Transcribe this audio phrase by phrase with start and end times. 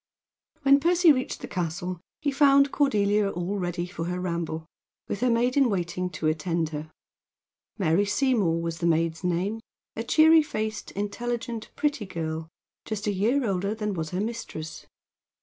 [0.63, 4.65] When Percy reached the castle he found Cordelia all ready for her ramble,
[5.07, 6.89] with her maid in waiting to attend her.
[7.77, 9.59] Mary Seymour was this maid's name,
[9.95, 12.47] a cheery faced, intelligent, pretty girl,
[12.83, 14.87] just a year older than was her mistress.